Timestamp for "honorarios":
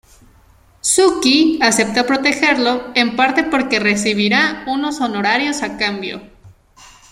4.99-5.61